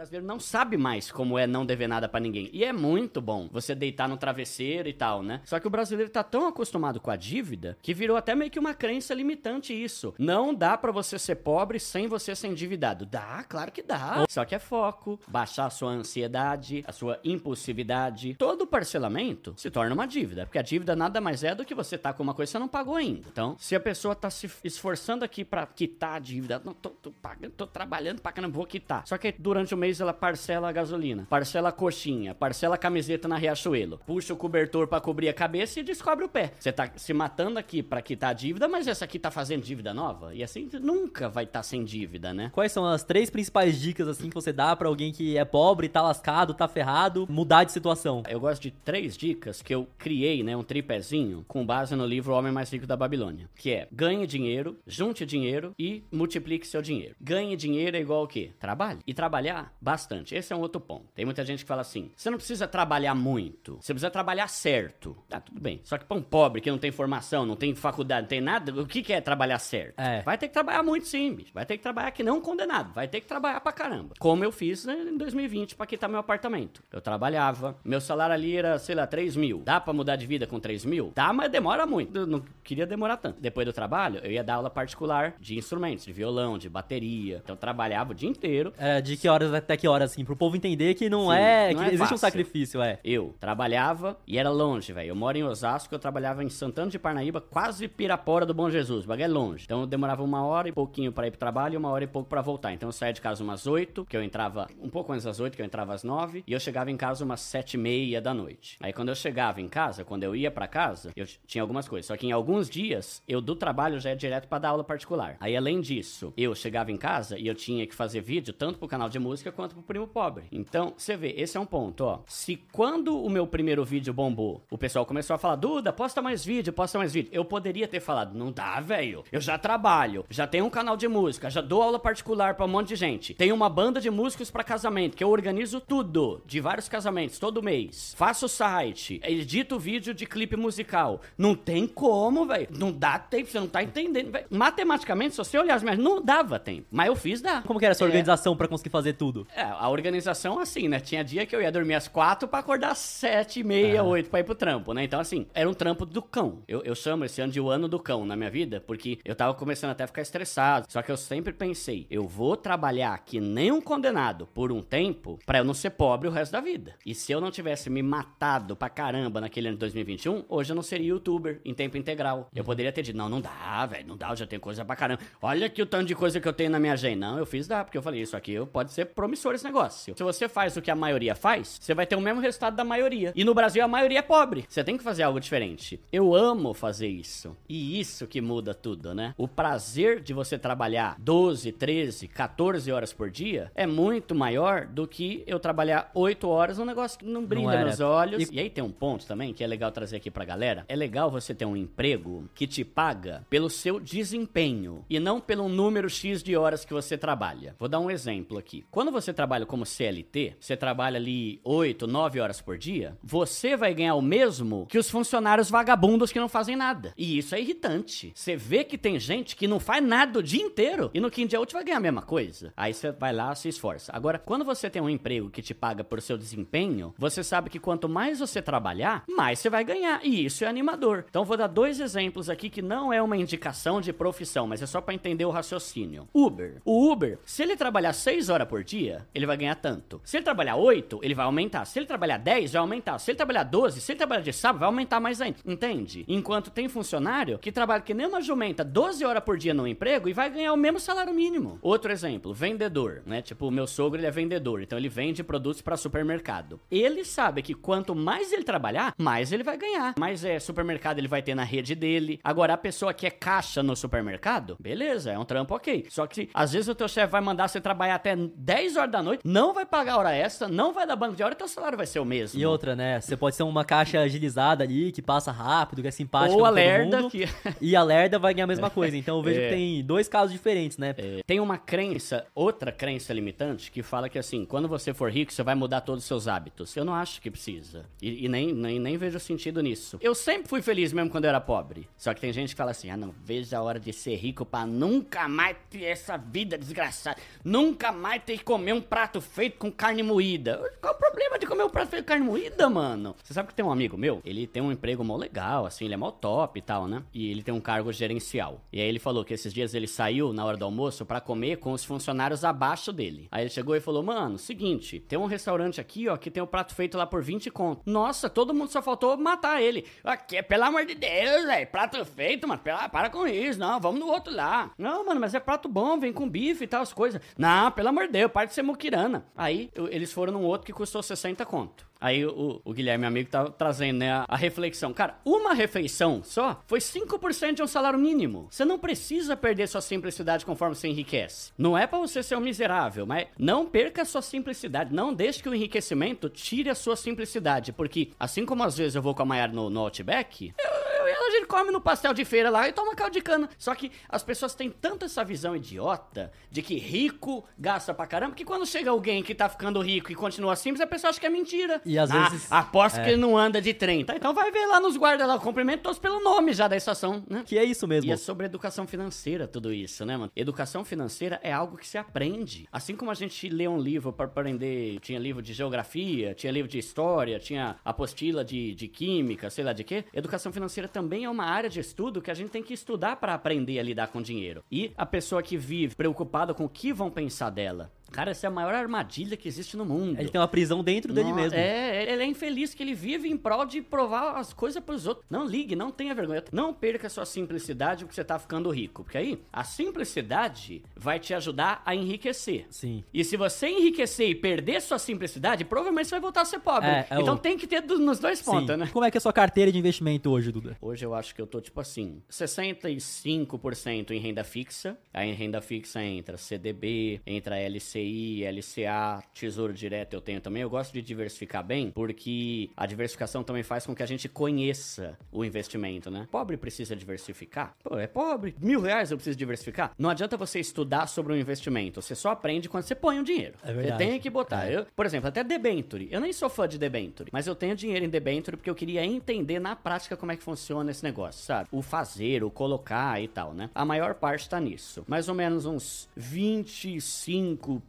Brasileiro 0.00 0.26
não 0.26 0.40
sabe 0.40 0.78
mais 0.78 1.12
como 1.12 1.38
é 1.38 1.46
não 1.46 1.66
dever 1.66 1.86
nada 1.86 2.08
pra 2.08 2.18
ninguém. 2.18 2.48
E 2.54 2.64
é 2.64 2.72
muito 2.72 3.20
bom 3.20 3.50
você 3.52 3.74
deitar 3.74 4.08
no 4.08 4.16
travesseiro 4.16 4.88
e 4.88 4.94
tal, 4.94 5.22
né? 5.22 5.42
Só 5.44 5.60
que 5.60 5.66
o 5.66 5.70
brasileiro 5.70 6.10
tá 6.10 6.22
tão 6.24 6.48
acostumado 6.48 6.98
com 6.98 7.10
a 7.10 7.16
dívida 7.16 7.76
que 7.82 7.92
virou 7.92 8.16
até 8.16 8.34
meio 8.34 8.50
que 8.50 8.58
uma 8.58 8.72
crença 8.72 9.12
limitante 9.12 9.74
isso. 9.74 10.14
Não 10.18 10.54
dá 10.54 10.78
pra 10.78 10.90
você 10.90 11.18
ser 11.18 11.34
pobre 11.34 11.78
sem 11.78 12.08
você 12.08 12.34
ser 12.34 12.48
endividado. 12.48 13.04
Dá, 13.04 13.44
claro 13.46 13.70
que 13.70 13.82
dá. 13.82 14.24
Só 14.26 14.42
que 14.46 14.54
é 14.54 14.58
foco, 14.58 15.20
baixar 15.28 15.66
a 15.66 15.70
sua 15.70 15.90
ansiedade, 15.90 16.82
a 16.86 16.92
sua 16.92 17.20
impulsividade. 17.22 18.32
Todo 18.38 18.66
parcelamento 18.66 19.52
se 19.58 19.70
torna 19.70 19.92
uma 19.92 20.06
dívida, 20.06 20.46
porque 20.46 20.58
a 20.58 20.62
dívida 20.62 20.96
nada 20.96 21.20
mais 21.20 21.44
é 21.44 21.54
do 21.54 21.62
que 21.62 21.74
você 21.74 21.98
tá 21.98 22.14
com 22.14 22.22
uma 22.22 22.32
coisa 22.32 22.48
que 22.48 22.52
você 22.52 22.58
não 22.58 22.68
pagou 22.68 22.96
ainda. 22.96 23.28
Então, 23.30 23.54
se 23.58 23.76
a 23.76 23.80
pessoa 23.80 24.14
tá 24.14 24.30
se 24.30 24.50
esforçando 24.64 25.26
aqui 25.26 25.44
pra 25.44 25.66
quitar 25.66 26.14
a 26.14 26.18
dívida, 26.18 26.58
não 26.64 26.72
tô, 26.72 26.88
tô 26.88 27.10
pagando, 27.10 27.52
tô 27.52 27.66
trabalhando 27.66 28.22
pra 28.22 28.32
caramba, 28.32 28.56
vou 28.56 28.64
quitar. 28.64 29.06
Só 29.06 29.18
que 29.18 29.30
durante 29.38 29.74
o 29.74 29.76
mês 29.76 29.89
ela 29.98 30.12
parcela 30.12 30.68
a 30.68 30.72
gasolina, 30.72 31.26
parcela 31.28 31.70
a 31.70 31.72
coxinha, 31.72 32.34
parcela 32.34 32.74
a 32.74 32.78
camiseta 32.78 33.26
na 33.26 33.38
Riachuelo, 33.38 33.98
puxa 34.06 34.34
o 34.34 34.36
cobertor 34.36 34.86
pra 34.86 35.00
cobrir 35.00 35.30
a 35.30 35.34
cabeça 35.34 35.80
e 35.80 35.82
descobre 35.82 36.24
o 36.24 36.28
pé. 36.28 36.52
Você 36.58 36.70
tá 36.70 36.90
se 36.94 37.14
matando 37.14 37.58
aqui 37.58 37.82
pra 37.82 38.02
quitar 38.02 38.30
a 38.30 38.34
dívida, 38.34 38.68
mas 38.68 38.86
essa 38.86 39.06
aqui 39.06 39.18
tá 39.18 39.30
fazendo 39.30 39.62
dívida 39.62 39.94
nova? 39.94 40.34
E 40.34 40.42
assim 40.42 40.68
nunca 40.80 41.28
vai 41.28 41.44
estar 41.44 41.60
tá 41.60 41.62
sem 41.62 41.82
dívida, 41.82 42.34
né? 42.34 42.50
Quais 42.52 42.72
são 42.72 42.84
as 42.84 43.02
três 43.02 43.30
principais 43.30 43.80
dicas 43.80 44.06
assim 44.06 44.28
que 44.28 44.34
você 44.34 44.52
dá 44.52 44.76
pra 44.76 44.88
alguém 44.88 45.12
que 45.12 45.38
é 45.38 45.44
pobre, 45.44 45.88
tá 45.88 46.02
lascado, 46.02 46.52
tá 46.52 46.68
ferrado, 46.68 47.26
mudar 47.28 47.64
de 47.64 47.72
situação? 47.72 48.22
Eu 48.28 48.40
gosto 48.40 48.60
de 48.62 48.70
três 48.70 49.16
dicas 49.16 49.62
que 49.62 49.74
eu 49.74 49.88
criei, 49.96 50.42
né, 50.42 50.56
um 50.56 50.62
tripézinho, 50.62 51.44
com 51.48 51.64
base 51.64 51.96
no 51.96 52.04
livro 52.04 52.32
O 52.32 52.36
Homem 52.36 52.52
Mais 52.52 52.70
Rico 52.70 52.86
da 52.86 52.96
Babilônia, 52.96 53.48
que 53.56 53.70
é 53.70 53.88
ganhe 53.90 54.26
dinheiro, 54.26 54.78
junte 54.86 55.24
dinheiro 55.24 55.72
e 55.78 56.04
multiplique 56.12 56.66
seu 56.66 56.82
dinheiro. 56.82 57.14
Ganhe 57.20 57.56
dinheiro 57.56 57.96
é 57.96 58.00
igual 58.00 58.20
ao 58.20 58.26
quê? 58.26 58.50
Trabalhe. 58.58 59.00
E 59.06 59.14
trabalhar 59.14 59.72
bastante. 59.80 60.34
Esse 60.34 60.52
é 60.52 60.56
um 60.56 60.60
outro 60.60 60.80
ponto. 60.80 61.06
Tem 61.14 61.24
muita 61.24 61.44
gente 61.44 61.64
que 61.64 61.68
fala 61.68 61.80
assim: 61.80 62.10
você 62.16 62.30
não 62.30 62.38
precisa 62.38 62.66
trabalhar 62.66 63.14
muito, 63.14 63.76
você 63.80 63.92
precisa 63.92 64.10
trabalhar 64.10 64.48
certo. 64.48 65.16
Tá, 65.28 65.40
tudo 65.40 65.60
bem. 65.60 65.80
Só 65.84 65.96
que 65.96 66.04
pra 66.04 66.16
um 66.16 66.22
pobre 66.22 66.60
que 66.60 66.70
não 66.70 66.78
tem 66.78 66.90
formação, 66.90 67.46
não 67.46 67.56
tem 67.56 67.74
faculdade, 67.74 68.22
não 68.22 68.28
tem 68.28 68.40
nada, 68.40 68.80
o 68.80 68.86
que, 68.86 69.02
que 69.02 69.12
é 69.12 69.20
trabalhar 69.20 69.58
certo? 69.58 69.98
É. 69.98 70.22
Vai 70.22 70.36
ter 70.36 70.48
que 70.48 70.54
trabalhar 70.54 70.82
muito 70.82 71.06
sim, 71.06 71.34
bicho. 71.34 71.50
Vai 71.54 71.64
ter 71.64 71.76
que 71.76 71.82
trabalhar 71.82 72.10
que 72.10 72.22
não 72.22 72.40
condenado. 72.40 72.92
Vai 72.92 73.08
ter 73.08 73.20
que 73.20 73.26
trabalhar 73.26 73.60
pra 73.60 73.72
caramba. 73.72 74.14
Como 74.18 74.44
eu 74.44 74.52
fiz 74.52 74.84
né, 74.84 74.94
em 74.94 75.16
2020 75.16 75.76
pra 75.76 75.86
quitar 75.86 76.08
meu 76.08 76.18
apartamento. 76.18 76.82
Eu 76.92 77.00
trabalhava, 77.00 77.76
meu 77.84 78.00
salário 78.00 78.34
ali 78.34 78.56
era, 78.56 78.78
sei 78.78 78.94
lá, 78.94 79.06
3 79.06 79.36
mil. 79.36 79.62
Dá 79.64 79.80
pra 79.80 79.92
mudar 79.92 80.16
de 80.16 80.26
vida 80.26 80.46
com 80.46 80.60
3 80.60 80.84
mil? 80.84 81.12
Dá, 81.14 81.32
mas 81.32 81.50
demora 81.50 81.86
muito. 81.86 82.16
Eu 82.16 82.26
não 82.26 82.42
queria 82.62 82.86
demorar 82.86 83.16
tanto. 83.16 83.40
Depois 83.40 83.66
do 83.66 83.72
trabalho, 83.72 84.20
eu 84.22 84.30
ia 84.30 84.44
dar 84.44 84.54
aula 84.54 84.70
particular 84.70 85.34
de 85.40 85.56
instrumentos, 85.56 86.04
de 86.04 86.12
violão, 86.12 86.58
de 86.58 86.68
bateria. 86.68 87.40
Então 87.42 87.54
eu 87.54 87.60
trabalhava 87.60 88.12
o 88.12 88.14
dia 88.14 88.28
inteiro. 88.28 88.72
É, 88.78 89.00
de 89.00 89.16
que 89.16 89.28
horas 89.28 89.50
até 89.70 89.76
que 89.76 89.86
horas, 89.86 90.10
assim, 90.10 90.24
pro 90.24 90.34
povo 90.34 90.56
entender 90.56 90.94
que 90.94 91.08
não 91.08 91.28
Sim, 91.28 91.36
é. 91.36 91.72
não 91.72 91.84
que 91.84 91.90
é 91.90 91.94
existe 91.94 92.02
um 92.02 92.06
fácil. 92.08 92.18
sacrifício, 92.18 92.82
é. 92.82 92.98
Eu 93.04 93.36
trabalhava 93.38 94.18
e 94.26 94.36
era 94.36 94.50
longe, 94.50 94.92
velho. 94.92 95.10
Eu 95.10 95.14
moro 95.14 95.38
em 95.38 95.44
Osasco, 95.44 95.94
eu 95.94 95.98
trabalhava 95.98 96.42
em 96.42 96.48
Santana 96.48 96.90
de 96.90 96.98
Parnaíba, 96.98 97.40
quase 97.40 97.86
Pirapora 97.86 98.44
do 98.44 98.52
Bom 98.52 98.68
Jesus. 98.68 99.04
O 99.04 99.08
bagulho 99.08 99.24
é 99.24 99.28
longe. 99.28 99.64
Então 99.64 99.82
eu 99.82 99.86
demorava 99.86 100.22
uma 100.24 100.44
hora 100.44 100.68
e 100.68 100.72
pouquinho 100.72 101.12
pra 101.12 101.28
ir 101.28 101.30
pro 101.30 101.38
trabalho 101.38 101.74
e 101.74 101.76
uma 101.76 101.88
hora 101.90 102.02
e 102.02 102.06
pouco 102.08 102.28
pra 102.28 102.42
voltar. 102.42 102.72
Então 102.72 102.88
eu 102.88 102.92
saía 102.92 103.12
de 103.12 103.20
casa 103.20 103.44
umas 103.44 103.66
8, 103.66 104.04
que 104.06 104.16
eu 104.16 104.22
entrava 104.22 104.66
um 104.80 104.88
pouco 104.88 105.12
antes 105.12 105.24
das 105.24 105.38
8, 105.38 105.54
que 105.54 105.62
eu 105.62 105.66
entrava 105.66 105.94
às 105.94 106.02
9, 106.02 106.42
e 106.46 106.52
eu 106.52 106.58
chegava 106.58 106.90
em 106.90 106.96
casa 106.96 107.24
umas 107.24 107.40
7 107.40 107.74
e 107.74 107.78
meia 107.78 108.20
da 108.20 108.34
noite. 108.34 108.76
Aí 108.80 108.92
quando 108.92 109.10
eu 109.10 109.14
chegava 109.14 109.60
em 109.60 109.68
casa, 109.68 110.04
quando 110.04 110.24
eu 110.24 110.34
ia 110.34 110.50
pra 110.50 110.66
casa, 110.66 111.12
eu 111.14 111.26
tinha 111.46 111.62
algumas 111.62 111.86
coisas. 111.88 112.06
Só 112.06 112.16
que 112.16 112.26
em 112.26 112.32
alguns 112.32 112.68
dias, 112.68 113.22
eu 113.28 113.40
do 113.40 113.54
trabalho 113.54 114.00
já 114.00 114.10
ia 114.10 114.16
direto 114.16 114.48
pra 114.48 114.58
dar 114.58 114.70
aula 114.70 114.82
particular. 114.82 115.36
Aí 115.38 115.56
além 115.56 115.80
disso, 115.80 116.32
eu 116.36 116.54
chegava 116.56 116.90
em 116.90 116.96
casa 116.96 117.38
e 117.38 117.46
eu 117.46 117.54
tinha 117.54 117.86
que 117.86 117.94
fazer 117.94 118.20
vídeo 118.20 118.52
tanto 118.52 118.78
pro 118.78 118.88
canal 118.88 119.08
de 119.08 119.18
música 119.18 119.52
quanto 119.60 119.74
pro 119.74 119.82
Primo 119.82 120.06
Pobre. 120.06 120.44
Então, 120.50 120.94
você 120.96 121.16
vê, 121.16 121.34
esse 121.36 121.56
é 121.56 121.60
um 121.60 121.66
ponto, 121.66 122.02
ó. 122.04 122.20
Se 122.26 122.56
quando 122.72 123.22
o 123.22 123.28
meu 123.28 123.46
primeiro 123.46 123.84
vídeo 123.84 124.12
bombou, 124.14 124.62
o 124.70 124.78
pessoal 124.78 125.04
começou 125.04 125.34
a 125.34 125.38
falar, 125.38 125.56
Duda, 125.56 125.92
posta 125.92 126.22
mais 126.22 126.42
vídeo, 126.44 126.72
posta 126.72 126.96
mais 126.98 127.12
vídeo. 127.12 127.28
Eu 127.32 127.44
poderia 127.44 127.86
ter 127.86 128.00
falado, 128.00 128.34
não 128.36 128.50
dá, 128.50 128.80
velho. 128.80 129.22
Eu 129.30 129.40
já 129.40 129.58
trabalho, 129.58 130.24
já 130.30 130.46
tenho 130.46 130.64
um 130.64 130.70
canal 130.70 130.96
de 130.96 131.06
música, 131.06 131.50
já 131.50 131.60
dou 131.60 131.82
aula 131.82 131.98
particular 131.98 132.54
pra 132.54 132.64
um 132.64 132.68
monte 132.68 132.88
de 132.88 132.96
gente. 132.96 133.34
Tenho 133.34 133.54
uma 133.54 133.68
banda 133.68 134.00
de 134.00 134.10
músicos 134.10 134.50
pra 134.50 134.64
casamento, 134.64 135.16
que 135.16 135.22
eu 135.22 135.28
organizo 135.28 135.78
tudo, 135.80 136.40
de 136.46 136.58
vários 136.60 136.88
casamentos, 136.88 137.38
todo 137.38 137.62
mês. 137.62 138.14
Faço 138.16 138.48
site, 138.48 139.20
edito 139.22 139.78
vídeo 139.78 140.14
de 140.14 140.24
clipe 140.24 140.56
musical. 140.56 141.20
Não 141.36 141.54
tem 141.54 141.86
como, 141.86 142.46
velho. 142.46 142.68
Não 142.70 142.90
dá 142.90 143.18
tempo, 143.18 143.50
você 143.50 143.60
não 143.60 143.68
tá 143.68 143.82
entendendo, 143.82 144.30
velho. 144.32 144.46
Matematicamente, 144.48 145.32
se 145.32 145.38
você 145.38 145.58
olhar 145.58 145.74
as 145.74 145.82
minhas, 145.82 145.98
não 145.98 146.22
dava 146.22 146.58
tempo. 146.58 146.86
Mas 146.90 147.08
eu 147.08 147.16
fiz, 147.16 147.42
dá. 147.42 147.60
Como 147.62 147.78
que 147.78 147.84
era 147.84 147.92
essa 147.92 148.04
É. 148.04 148.06
organização 148.06 148.56
pra 148.56 148.68
conseguir 148.68 148.90
fazer 148.90 149.14
tudo? 149.14 149.46
É, 149.54 149.62
a 149.62 149.88
organização 149.88 150.58
assim, 150.58 150.88
né? 150.88 151.00
Tinha 151.00 151.24
dia 151.24 151.44
que 151.44 151.54
eu 151.54 151.60
ia 151.60 151.72
dormir 151.72 151.94
às 151.94 152.08
quatro 152.08 152.48
pra 152.48 152.60
acordar 152.60 152.92
às 152.92 152.98
sete, 152.98 153.60
e 153.60 153.64
meia, 153.64 154.02
oito 154.02 154.30
pra 154.30 154.40
ir 154.40 154.44
pro 154.44 154.54
trampo, 154.54 154.92
né? 154.92 155.04
Então, 155.04 155.20
assim, 155.20 155.46
era 155.52 155.68
um 155.68 155.74
trampo 155.74 156.06
do 156.06 156.22
cão. 156.22 156.62
Eu, 156.68 156.82
eu 156.82 156.94
chamo 156.94 157.24
esse 157.24 157.40
ano 157.40 157.52
de 157.52 157.60
o 157.60 157.68
ano 157.68 157.88
do 157.88 157.98
cão 157.98 158.24
na 158.24 158.36
minha 158.36 158.50
vida, 158.50 158.80
porque 158.80 159.18
eu 159.24 159.34
tava 159.34 159.54
começando 159.54 159.90
até 159.90 160.04
a 160.04 160.06
ficar 160.06 160.22
estressado. 160.22 160.86
Só 160.88 161.02
que 161.02 161.10
eu 161.10 161.16
sempre 161.16 161.52
pensei, 161.52 162.06
eu 162.10 162.26
vou 162.26 162.56
trabalhar 162.56 163.18
que 163.18 163.40
nem 163.40 163.72
um 163.72 163.80
condenado 163.80 164.46
por 164.46 164.70
um 164.72 164.82
tempo 164.82 165.38
pra 165.44 165.58
eu 165.58 165.64
não 165.64 165.74
ser 165.74 165.90
pobre 165.90 166.28
o 166.28 166.30
resto 166.30 166.52
da 166.52 166.60
vida. 166.60 166.94
E 167.04 167.14
se 167.14 167.32
eu 167.32 167.40
não 167.40 167.50
tivesse 167.50 167.90
me 167.90 168.02
matado 168.02 168.76
pra 168.76 168.88
caramba 168.88 169.40
naquele 169.40 169.68
ano 169.68 169.76
de 169.76 169.80
2021, 169.80 170.44
hoje 170.48 170.72
eu 170.72 170.76
não 170.76 170.82
seria 170.82 171.08
youtuber 171.08 171.60
em 171.64 171.74
tempo 171.74 171.96
integral. 171.96 172.48
Eu 172.54 172.64
poderia 172.64 172.92
ter 172.92 173.02
dito, 173.02 173.16
não, 173.16 173.28
não 173.28 173.40
dá, 173.40 173.84
velho, 173.86 174.06
não 174.06 174.16
dá, 174.16 174.30
eu 174.30 174.36
já 174.36 174.46
tenho 174.46 174.60
coisa 174.60 174.84
pra 174.84 174.96
caramba. 174.96 175.20
Olha 175.42 175.66
aqui 175.66 175.82
o 175.82 175.86
tanto 175.86 176.06
de 176.06 176.14
coisa 176.14 176.40
que 176.40 176.46
eu 176.48 176.52
tenho 176.52 176.70
na 176.70 176.78
minha 176.78 176.92
agenda. 176.92 177.30
Não, 177.30 177.38
eu 177.38 177.46
fiz 177.46 177.66
dá, 177.66 177.84
porque 177.84 177.98
eu 177.98 178.02
falei, 178.02 178.22
isso 178.22 178.36
aqui 178.36 178.54
pode 178.72 178.92
ser 178.92 179.06
promissor 179.06 179.39
esse 179.54 179.64
negócio. 179.64 180.14
Se 180.16 180.22
você 180.22 180.48
faz 180.48 180.76
o 180.76 180.82
que 180.82 180.90
a 180.90 180.96
maioria 180.96 181.34
faz, 181.34 181.78
você 181.80 181.94
vai 181.94 182.06
ter 182.06 182.16
o 182.16 182.20
mesmo 182.20 182.40
resultado 182.40 182.76
da 182.76 182.84
maioria. 182.84 183.32
E 183.34 183.44
no 183.44 183.54
Brasil 183.54 183.84
a 183.84 183.88
maioria 183.88 184.18
é 184.18 184.22
pobre. 184.22 184.64
Você 184.68 184.84
tem 184.84 184.96
que 184.96 185.04
fazer 185.04 185.22
algo 185.22 185.40
diferente. 185.40 186.00
Eu 186.12 186.34
amo 186.34 186.74
fazer 186.74 187.08
isso. 187.08 187.56
E 187.68 187.98
isso 187.98 188.26
que 188.26 188.40
muda 188.40 188.74
tudo, 188.74 189.14
né? 189.14 189.34
O 189.36 189.48
prazer 189.48 190.20
de 190.20 190.32
você 190.32 190.58
trabalhar 190.58 191.16
12, 191.18 191.72
13, 191.72 192.28
14 192.28 192.92
horas 192.92 193.12
por 193.12 193.30
dia 193.30 193.70
é 193.74 193.86
muito 193.86 194.34
maior 194.34 194.86
do 194.86 195.06
que 195.06 195.42
eu 195.46 195.58
trabalhar 195.58 196.10
8 196.14 196.48
horas 196.48 196.78
num 196.78 196.84
negócio 196.84 197.18
que 197.18 197.24
não 197.24 197.44
brilha 197.44 197.72
era. 197.72 197.84
nos 197.86 198.00
olhos. 198.00 198.50
E... 198.50 198.58
aí 198.58 198.70
tem 198.70 198.82
um 198.82 198.90
ponto 198.90 199.26
também 199.26 199.52
que 199.52 199.62
é 199.62 199.66
legal 199.66 199.90
trazer 199.90 200.16
aqui 200.16 200.30
pra 200.30 200.44
galera. 200.44 200.84
É 200.88 200.96
legal 200.96 201.30
você 201.30 201.54
ter 201.54 201.64
um 201.64 201.76
emprego 201.76 202.48
que 202.54 202.66
te 202.66 202.84
paga 202.84 203.46
pelo 203.48 203.68
seu 203.68 204.00
desempenho 204.00 205.04
e 205.08 205.18
não 205.20 205.40
pelo 205.40 205.68
número 205.68 206.08
X 206.08 206.42
de 206.42 206.56
horas 206.56 206.84
que 206.84 206.92
você 206.92 207.16
trabalha. 207.16 207.74
Vou 207.78 207.88
dar 207.88 208.00
um 208.00 208.10
exemplo 208.10 208.58
aqui. 208.58 208.84
Quando 208.90 209.10
você 209.10 209.19
trabalha 209.32 209.66
como 209.66 209.84
CLT, 209.84 210.56
você 210.58 210.76
trabalha 210.76 211.16
ali 211.16 211.60
8, 211.64 212.06
9 212.06 212.40
horas 212.40 212.60
por 212.60 212.78
dia, 212.78 213.16
você 213.22 213.76
vai 213.76 213.92
ganhar 213.92 214.14
o 214.14 214.22
mesmo 214.22 214.86
que 214.86 214.98
os 214.98 215.10
funcionários 215.10 215.70
vagabundos 215.70 216.32
que 216.32 216.40
não 216.40 216.48
fazem 216.48 216.76
nada. 216.76 217.12
E 217.16 217.38
isso 217.38 217.54
é 217.54 217.60
irritante. 217.60 218.32
Você 218.34 218.56
vê 218.56 218.84
que 218.84 218.96
tem 218.96 219.18
gente 219.18 219.54
que 219.54 219.68
não 219.68 219.78
faz 219.78 220.02
nada 220.02 220.38
o 220.38 220.42
dia 220.42 220.62
inteiro 220.62 221.10
e 221.12 221.20
no 221.20 221.30
quinto 221.30 221.50
dia 221.50 221.60
útil 221.60 221.76
vai 221.76 221.84
ganhar 221.84 221.98
a 221.98 222.00
mesma 222.00 222.22
coisa. 222.22 222.72
Aí 222.76 222.94
você 222.94 223.10
vai 223.12 223.32
lá, 223.32 223.54
se 223.54 223.68
esforça. 223.68 224.12
Agora, 224.14 224.38
quando 224.38 224.64
você 224.64 224.88
tem 224.88 225.02
um 225.02 225.10
emprego 225.10 225.50
que 225.50 225.62
te 225.62 225.74
paga 225.74 226.02
por 226.04 226.22
seu 226.22 226.38
desempenho, 226.38 227.14
você 227.18 227.42
sabe 227.42 227.68
que 227.68 227.78
quanto 227.78 228.08
mais 228.08 228.38
você 228.38 228.62
trabalhar, 228.62 229.24
mais 229.28 229.58
você 229.58 229.68
vai 229.68 229.84
ganhar. 229.84 230.24
E 230.24 230.44
isso 230.44 230.64
é 230.64 230.68
animador. 230.68 231.24
Então 231.28 231.44
vou 231.44 231.56
dar 231.56 231.66
dois 231.66 232.00
exemplos 232.00 232.48
aqui 232.48 232.70
que 232.70 232.80
não 232.80 233.12
é 233.12 233.20
uma 233.20 233.36
indicação 233.36 234.00
de 234.00 234.12
profissão, 234.12 234.66
mas 234.66 234.80
é 234.82 234.86
só 234.86 235.00
pra 235.00 235.14
entender 235.14 235.44
o 235.44 235.50
raciocínio. 235.50 236.28
Uber. 236.32 236.80
O 236.84 237.10
Uber, 237.10 237.38
se 237.44 237.62
ele 237.62 237.76
trabalhar 237.76 238.12
6 238.12 238.48
horas 238.48 238.68
por 238.68 238.84
dia, 238.84 239.09
ele 239.34 239.46
vai 239.46 239.56
ganhar 239.56 239.74
tanto. 239.74 240.20
Se 240.24 240.36
ele 240.36 240.44
trabalhar 240.44 240.76
8, 240.76 241.20
ele 241.22 241.34
vai 241.34 241.44
aumentar. 241.44 241.84
Se 241.84 241.98
ele 241.98 242.06
trabalhar 242.06 242.38
10, 242.38 242.72
vai 242.72 242.80
aumentar. 242.80 243.18
Se 243.18 243.30
ele 243.30 243.36
trabalhar 243.36 243.64
12, 243.64 244.00
se 244.00 244.12
ele 244.12 244.18
trabalhar 244.18 244.42
de 244.42 244.52
sábado, 244.52 244.80
vai 244.80 244.86
aumentar 244.88 245.20
mais 245.20 245.40
ainda. 245.40 245.58
Entende? 245.64 246.24
Enquanto 246.28 246.70
tem 246.70 246.88
funcionário 246.88 247.58
que 247.58 247.72
trabalha 247.72 248.02
que 248.02 248.14
nem 248.14 248.26
uma 248.26 248.40
jumenta 248.40 248.84
12 248.84 249.24
horas 249.24 249.42
por 249.42 249.56
dia 249.56 249.74
no 249.74 249.86
emprego 249.86 250.28
e 250.28 250.32
vai 250.32 250.50
ganhar 250.50 250.72
o 250.72 250.76
mesmo 250.76 251.00
salário 251.00 251.34
mínimo. 251.34 251.78
Outro 251.82 252.12
exemplo, 252.12 252.52
vendedor, 252.52 253.22
né? 253.26 253.42
Tipo, 253.42 253.68
o 253.68 253.70
meu 253.70 253.86
sogro, 253.86 254.18
ele 254.18 254.26
é 254.26 254.30
vendedor, 254.30 254.82
então 254.82 254.98
ele 254.98 255.08
vende 255.08 255.42
produtos 255.42 255.82
pra 255.82 255.96
supermercado. 255.96 256.80
Ele 256.90 257.24
sabe 257.24 257.62
que 257.62 257.74
quanto 257.74 258.14
mais 258.14 258.52
ele 258.52 258.64
trabalhar, 258.64 259.14
mais 259.18 259.52
ele 259.52 259.62
vai 259.62 259.76
ganhar. 259.76 260.14
Mais 260.18 260.44
é 260.44 260.58
supermercado 260.58 261.18
ele 261.18 261.28
vai 261.28 261.42
ter 261.42 261.54
na 261.54 261.64
rede 261.64 261.94
dele. 261.94 262.40
Agora 262.42 262.74
a 262.74 262.78
pessoa 262.78 263.14
que 263.14 263.26
é 263.26 263.30
caixa 263.30 263.82
no 263.82 263.96
supermercado, 263.96 264.76
beleza, 264.80 265.32
é 265.32 265.38
um 265.38 265.44
trampo 265.44 265.74
OK. 265.74 266.06
Só 266.08 266.26
que 266.26 266.48
às 266.52 266.72
vezes 266.72 266.88
o 266.88 266.94
teu 266.94 267.08
chefe 267.08 267.32
vai 267.32 267.40
mandar 267.40 267.68
você 267.68 267.80
trabalhar 267.80 268.16
até 268.16 268.36
10 268.36 268.96
horas 268.96 268.99
da 269.06 269.22
noite, 269.22 269.40
não 269.44 269.72
vai 269.72 269.84
pagar 269.86 270.16
hora 270.18 270.34
extra, 270.34 270.68
não 270.68 270.92
vai 270.92 271.06
dar 271.06 271.16
banco 271.16 271.36
de 271.36 271.42
hora, 271.42 271.54
teu 271.54 271.68
salário 271.68 271.96
vai 271.96 272.06
ser 272.06 272.18
o 272.20 272.24
mesmo. 272.24 272.60
E 272.60 272.66
outra, 272.66 272.94
né? 272.96 273.20
Você 273.20 273.36
pode 273.36 273.56
ser 273.56 273.62
uma 273.62 273.84
caixa 273.84 274.20
agilizada 274.20 274.84
ali, 274.84 275.12
que 275.12 275.22
passa 275.22 275.50
rápido, 275.52 276.02
que 276.02 276.08
é 276.08 276.10
simpática 276.10 276.56
Ou 276.56 276.64
a 276.64 276.70
lerda, 276.70 277.28
que... 277.30 277.44
E 277.80 277.96
a 277.96 278.02
lerda 278.02 278.38
vai 278.38 278.54
ganhar 278.54 278.64
a 278.64 278.68
mesma 278.68 278.90
coisa. 278.90 279.16
Então 279.16 279.36
eu 279.38 279.42
vejo 279.42 279.60
É. 279.60 279.68
que 279.68 279.74
tem 279.74 280.04
dois 280.04 280.28
casos 280.28 280.52
diferentes, 280.52 280.98
né? 280.98 281.14
Tem 281.46 281.60
uma 281.60 281.78
crença, 281.78 282.46
outra 282.54 282.92
crença 282.92 283.32
limitante, 283.32 283.90
que 283.90 284.02
fala 284.02 284.28
que 284.28 284.38
assim, 284.38 284.64
quando 284.64 284.88
você 284.88 285.12
for 285.14 285.30
rico, 285.30 285.52
você 285.52 285.62
vai 285.62 285.74
mudar 285.74 286.00
todos 286.02 286.22
os 286.24 286.28
seus 286.28 286.48
hábitos. 286.48 286.96
Eu 286.96 287.04
não 287.04 287.14
acho 287.14 287.40
que 287.40 287.50
precisa. 287.50 288.04
E, 288.20 288.44
e 288.44 288.48
nem, 288.48 288.72
nem, 288.72 288.98
nem 288.98 289.16
vejo 289.16 289.38
sentido 289.40 289.82
nisso. 289.82 290.18
Eu 290.20 290.34
sempre 290.34 290.68
fui 290.68 290.82
feliz 290.82 291.12
mesmo 291.12 291.30
quando 291.30 291.44
eu 291.44 291.50
era 291.50 291.60
pobre. 291.60 292.08
Só 292.16 292.32
que 292.34 292.40
tem 292.40 292.52
gente 292.52 292.70
que 292.70 292.76
fala 292.76 292.90
assim: 292.90 293.10
ah, 293.10 293.16
não, 293.16 293.34
vejo 293.44 293.74
a 293.76 293.82
hora 293.82 293.98
de 293.98 294.12
ser 294.12 294.36
rico 294.36 294.64
pra 294.64 294.86
nunca 294.86 295.48
mais 295.48 295.76
ter 295.88 296.04
essa 296.04 296.36
vida 296.36 296.76
desgraçada. 296.78 297.36
Nunca 297.64 298.12
mais 298.12 298.42
ter 298.42 298.58
que 298.58 298.64
comer 298.64 298.89
um 298.94 299.00
prato 299.00 299.40
feito 299.40 299.78
com 299.78 299.90
carne 299.90 300.22
moída. 300.22 300.80
Qual 301.00 301.14
o 301.14 301.16
problema 301.16 301.39
de 301.58 301.66
comer 301.66 301.84
um 301.84 301.88
prato 301.90 302.08
feito 302.10 302.24
com 302.24 302.28
carne 302.28 302.44
moída, 302.44 302.88
mano? 302.88 303.34
Você 303.42 303.52
sabe 303.52 303.68
que 303.68 303.74
tem 303.74 303.84
um 303.84 303.90
amigo 303.90 304.16
meu, 304.16 304.40
ele 304.44 304.66
tem 304.66 304.82
um 304.82 304.92
emprego 304.92 305.22
mó 305.24 305.36
legal, 305.36 305.84
assim, 305.86 306.04
ele 306.04 306.14
é 306.14 306.16
mó 306.16 306.30
top 306.30 306.78
e 306.78 306.82
tal, 306.82 307.06
né? 307.06 307.22
E 307.34 307.50
ele 307.50 307.62
tem 307.62 307.74
um 307.74 307.80
cargo 307.80 308.12
gerencial. 308.12 308.80
E 308.92 309.00
aí 309.00 309.06
ele 309.08 309.18
falou 309.18 309.44
que 309.44 309.52
esses 309.54 309.72
dias 309.72 309.94
ele 309.94 310.06
saiu 310.06 310.52
na 310.52 310.64
hora 310.64 310.76
do 310.76 310.84
almoço 310.84 311.24
pra 311.26 311.40
comer 311.40 311.76
com 311.76 311.92
os 311.92 312.04
funcionários 312.04 312.64
abaixo 312.64 313.12
dele. 313.12 313.48
Aí 313.50 313.62
ele 313.64 313.70
chegou 313.70 313.94
e 313.96 314.00
falou: 314.00 314.22
Mano, 314.22 314.58
seguinte, 314.58 315.20
tem 315.20 315.38
um 315.38 315.46
restaurante 315.46 316.00
aqui, 316.00 316.28
ó, 316.28 316.36
que 316.36 316.50
tem 316.50 316.62
o 316.62 316.66
prato 316.66 316.94
feito 316.94 317.18
lá 317.18 317.26
por 317.26 317.42
20 317.42 317.70
conto. 317.70 318.02
Nossa, 318.06 318.48
todo 318.48 318.72
mundo 318.74 318.90
só 318.90 319.02
faltou 319.02 319.36
matar 319.36 319.82
ele. 319.82 320.06
Aqui, 320.24 320.62
pelo 320.62 320.84
amor 320.84 321.04
de 321.04 321.14
Deus, 321.14 321.64
velho, 321.66 321.86
prato 321.88 322.24
feito, 322.24 322.66
mano, 322.68 322.80
pela, 322.80 323.08
para 323.08 323.28
com 323.30 323.46
isso, 323.46 323.78
não, 323.78 324.00
vamos 324.00 324.20
no 324.20 324.26
outro 324.28 324.54
lá. 324.54 324.90
Não, 324.96 325.26
mano, 325.26 325.40
mas 325.40 325.54
é 325.54 325.60
prato 325.60 325.88
bom, 325.88 326.18
vem 326.18 326.32
com 326.32 326.48
bife 326.48 326.84
e 326.84 326.86
tal, 326.86 327.02
as 327.02 327.12
coisas. 327.12 327.40
Não, 327.58 327.90
pelo 327.90 328.08
amor 328.08 328.26
de 328.26 328.32
Deus, 328.32 328.50
para 328.52 328.66
de 328.66 328.74
ser 328.74 328.82
muquirana. 328.82 329.44
Aí 329.56 329.90
eu- 329.94 330.08
eles 330.08 330.32
foram 330.32 330.52
num 330.52 330.64
outro 330.64 330.86
que 330.86 330.92
custou 330.92 331.22
60 331.22 331.39
conto. 331.66 332.10
Aí 332.20 332.44
o, 332.44 332.82
o 332.84 332.92
Guilherme, 332.92 333.24
amigo, 333.24 333.48
tava 333.48 333.70
trazendo, 333.70 334.18
né, 334.18 334.30
a, 334.30 334.44
a 334.46 334.56
reflexão. 334.56 335.12
Cara, 335.12 335.38
uma 335.42 335.72
refeição 335.72 336.42
só 336.44 336.82
foi 336.86 336.98
5% 336.98 337.74
de 337.74 337.82
um 337.82 337.86
salário 337.86 338.18
mínimo. 338.18 338.68
Você 338.70 338.84
não 338.84 338.98
precisa 338.98 339.56
perder 339.56 339.88
sua 339.88 340.02
simplicidade 340.02 340.66
conforme 340.66 340.94
você 340.94 341.08
enriquece. 341.08 341.72
Não 341.78 341.96
é 341.96 342.06
pra 342.06 342.18
você 342.18 342.42
ser 342.42 342.56
um 342.56 342.60
miserável, 342.60 343.24
mas 343.24 343.48
não 343.58 343.86
perca 343.86 344.24
sua 344.26 344.42
simplicidade. 344.42 345.14
Não 345.14 345.32
deixe 345.32 345.62
que 345.62 345.68
o 345.68 345.74
enriquecimento 345.74 346.50
tire 346.50 346.90
a 346.90 346.94
sua 346.94 347.16
simplicidade. 347.16 347.90
Porque, 347.90 348.32
assim 348.38 348.66
como 348.66 348.82
às 348.82 348.98
vezes 348.98 349.14
eu 349.14 349.22
vou 349.22 349.34
com 349.34 349.42
a 349.42 349.46
Maiara 349.46 349.72
no, 349.72 349.88
no 349.88 350.00
Outback, 350.00 350.74
eu 351.19 351.19
e 351.32 351.48
a 351.48 351.50
gente 351.52 351.66
come 351.66 351.90
no 351.90 352.00
pastel 352.00 352.32
de 352.34 352.44
feira 352.44 352.70
lá 352.70 352.88
e 352.88 352.92
toma 352.92 353.14
caldo 353.14 353.32
de 353.32 353.40
cana. 353.40 353.68
Só 353.78 353.94
que 353.94 354.10
as 354.28 354.42
pessoas 354.42 354.74
têm 354.74 354.90
tanto 354.90 355.24
essa 355.24 355.44
visão 355.44 355.74
idiota 355.76 356.52
de 356.70 356.82
que 356.82 356.96
rico 356.98 357.64
gasta 357.78 358.12
pra 358.14 358.26
caramba, 358.26 358.54
que 358.54 358.64
quando 358.64 358.86
chega 358.86 359.10
alguém 359.10 359.42
que 359.42 359.54
tá 359.54 359.68
ficando 359.68 360.00
rico 360.00 360.30
e 360.30 360.34
continua 360.34 360.76
simples, 360.76 361.00
a 361.00 361.06
pessoa 361.06 361.30
acha 361.30 361.40
que 361.40 361.46
é 361.46 361.50
mentira. 361.50 362.00
E 362.04 362.18
às 362.18 362.30
Ah, 362.30 362.48
vezes- 362.48 362.70
Aposto 362.70 363.18
é. 363.18 363.24
que 363.24 363.30
ele 363.30 363.36
não 363.40 363.56
anda 363.56 363.80
de 363.80 363.92
trem. 363.94 364.24
Tá, 364.24 364.36
então 364.36 364.52
vai 364.54 364.70
ver 364.70 364.86
lá 364.86 365.00
nos 365.00 365.16
guardas 365.16 365.46
lá, 365.46 365.58
cumprimento 365.58 366.02
todos 366.02 366.18
pelo 366.18 366.40
nome 366.42 366.72
já 366.72 366.86
da 366.88 366.96
estação, 366.96 367.42
né? 367.48 367.62
Que 367.66 367.78
é 367.78 367.84
isso 367.84 368.06
mesmo. 368.06 368.30
E 368.30 368.32
é 368.32 368.36
sobre 368.36 368.66
educação 368.66 369.06
financeira 369.06 369.66
tudo 369.66 369.92
isso, 369.92 370.24
né, 370.24 370.36
mano? 370.36 370.50
Educação 370.54 371.04
financeira 371.04 371.58
é 371.62 371.72
algo 371.72 371.96
que 371.96 372.06
se 372.06 372.18
aprende. 372.18 372.88
Assim 372.92 373.14
como 373.16 373.30
a 373.30 373.34
gente 373.34 373.68
lê 373.68 373.86
um 373.88 373.98
livro 373.98 374.32
para 374.32 374.46
aprender, 374.46 375.18
tinha 375.20 375.38
livro 375.38 375.62
de 375.62 375.72
geografia, 375.72 376.54
tinha 376.54 376.72
livro 376.72 376.90
de 376.90 376.98
história, 376.98 377.58
tinha 377.58 377.96
apostila 378.04 378.64
de, 378.64 378.94
de 378.94 379.08
química, 379.08 379.70
sei 379.70 379.84
lá 379.84 379.92
de 379.92 380.04
quê. 380.04 380.24
Educação 380.32 380.72
financeira 380.72 381.08
também 381.08 381.19
é 381.44 381.50
uma 381.50 381.64
área 381.64 381.90
de 381.90 382.00
estudo 382.00 382.40
que 382.42 382.50
a 382.50 382.54
gente 382.54 382.70
tem 382.70 382.82
que 382.82 382.94
estudar 382.94 383.36
para 383.36 383.54
aprender 383.54 383.98
a 383.98 384.02
lidar 384.02 384.28
com 384.28 384.42
dinheiro. 384.42 384.84
E 384.90 385.12
a 385.16 385.26
pessoa 385.26 385.62
que 385.62 385.76
vive 385.76 386.14
preocupada 386.14 386.74
com 386.74 386.84
o 386.84 386.88
que 386.88 387.12
vão 387.12 387.30
pensar 387.30 387.70
dela. 387.70 388.10
Cara, 388.30 388.50
essa 388.52 388.66
é 388.66 388.68
a 388.68 388.70
maior 388.70 388.94
armadilha 388.94 389.56
que 389.56 389.66
existe 389.68 389.96
no 389.96 390.04
mundo. 390.04 390.38
Ele 390.38 390.48
tem 390.48 390.60
uma 390.60 390.68
prisão 390.68 391.02
dentro 391.02 391.32
dele 391.32 391.48
Nossa, 391.50 391.60
mesmo. 391.62 391.78
É, 391.78 392.32
ele 392.32 392.42
é 392.42 392.46
infeliz 392.46 392.94
que 392.94 393.02
ele 393.02 393.14
vive 393.14 393.48
em 393.48 393.56
prol 393.56 393.84
de 393.84 394.00
provar 394.00 394.56
as 394.56 394.72
coisas 394.72 395.02
pros 395.02 395.26
outros. 395.26 395.46
Não 395.50 395.64
ligue, 395.64 395.96
não 395.96 396.10
tenha 396.10 396.34
vergonha. 396.34 396.62
Não 396.72 396.92
perca 396.94 397.26
a 397.26 397.30
sua 397.30 397.44
simplicidade 397.44 398.24
porque 398.24 398.34
você 398.34 398.44
tá 398.44 398.58
ficando 398.58 398.90
rico. 398.90 399.24
Porque 399.24 399.38
aí, 399.38 399.60
a 399.72 399.84
simplicidade 399.84 401.02
vai 401.16 401.38
te 401.38 401.52
ajudar 401.54 402.02
a 402.04 402.14
enriquecer. 402.14 402.86
Sim. 402.90 403.24
E 403.32 403.44
se 403.44 403.56
você 403.56 403.88
enriquecer 403.88 404.48
e 404.48 404.54
perder 404.54 405.00
sua 405.02 405.18
simplicidade, 405.18 405.84
provavelmente 405.84 406.28
você 406.28 406.34
vai 406.34 406.40
voltar 406.40 406.62
a 406.62 406.64
ser 406.64 406.78
pobre. 406.80 407.08
É, 407.08 407.26
é 407.30 407.40
então 407.40 407.54
o- 407.54 407.58
tem 407.58 407.76
que 407.76 407.86
ter 407.86 408.00
do- 408.02 408.18
nos 408.18 408.38
dois 408.38 408.62
pontos, 408.62 408.96
né? 408.96 409.08
Como 409.12 409.24
é 409.24 409.30
que 409.30 409.36
é 409.36 409.38
a 409.38 409.40
sua 409.40 409.52
carteira 409.52 409.90
de 409.90 409.98
investimento 409.98 410.50
hoje, 410.50 410.70
Duda? 410.70 410.96
Hoje 411.00 411.24
eu 411.24 411.34
acho 411.34 411.54
que 411.54 411.60
eu 411.60 411.66
tô 411.66 411.80
tipo 411.80 412.00
assim, 412.00 412.42
65% 412.48 414.30
em 414.32 414.38
renda 414.38 414.64
fixa. 414.64 415.18
Aí 415.32 415.48
em 415.50 415.54
renda 415.54 415.80
fixa 415.80 416.22
entra 416.22 416.56
CDB, 416.56 417.40
entra 417.46 417.78
LCI, 418.20 418.64
LCA, 418.64 419.42
Tesouro 419.54 419.92
Direto 419.92 420.34
eu 420.34 420.40
tenho 420.40 420.60
também. 420.60 420.82
Eu 420.82 420.90
gosto 420.90 421.12
de 421.12 421.22
diversificar 421.22 421.84
bem, 421.84 422.10
porque 422.10 422.90
a 422.96 423.06
diversificação 423.06 423.62
também 423.62 423.82
faz 423.82 424.06
com 424.06 424.14
que 424.14 424.22
a 424.22 424.26
gente 424.26 424.48
conheça 424.48 425.38
o 425.50 425.64
investimento, 425.64 426.30
né? 426.30 426.46
Pobre 426.50 426.76
precisa 426.76 427.16
diversificar? 427.16 427.94
Pô, 428.02 428.18
é 428.18 428.26
pobre. 428.26 428.74
Mil 428.80 429.00
reais 429.00 429.30
eu 429.30 429.36
preciso 429.36 429.56
diversificar? 429.56 430.12
Não 430.18 430.30
adianta 430.30 430.56
você 430.56 430.80
estudar 430.80 431.26
sobre 431.26 431.52
um 431.52 431.56
investimento. 431.56 432.20
Você 432.20 432.34
só 432.34 432.50
aprende 432.50 432.88
quando 432.88 433.04
você 433.04 433.14
põe 433.14 433.38
o 433.38 433.44
dinheiro. 433.44 433.74
É 433.82 433.92
verdade. 433.92 434.22
Você 434.22 434.30
tem 434.30 434.40
que 434.40 434.50
botar. 434.50 434.90
Eu, 434.90 435.06
por 435.14 435.26
exemplo, 435.26 435.48
até 435.48 435.62
debenture. 435.62 436.28
Eu 436.30 436.40
nem 436.40 436.52
sou 436.52 436.68
fã 436.68 436.88
de 436.88 436.98
debenture, 436.98 437.50
mas 437.52 437.66
eu 437.66 437.74
tenho 437.74 437.94
dinheiro 437.96 438.24
em 438.24 438.28
debenture 438.28 438.76
porque 438.76 438.90
eu 438.90 438.94
queria 438.94 439.24
entender 439.24 439.78
na 439.78 439.96
prática 439.96 440.36
como 440.36 440.52
é 440.52 440.56
que 440.56 440.62
funciona 440.62 441.10
esse 441.10 441.22
negócio, 441.22 441.64
sabe? 441.64 441.88
O 441.92 442.02
fazer, 442.02 442.62
o 442.64 442.70
colocar 442.70 443.40
e 443.40 443.48
tal, 443.48 443.72
né? 443.72 443.90
A 443.94 444.04
maior 444.04 444.34
parte 444.34 444.68
tá 444.68 444.80
nisso. 444.80 445.24
Mais 445.26 445.48
ou 445.48 445.54
menos 445.54 445.86
uns 445.86 446.28
25% 446.38 448.00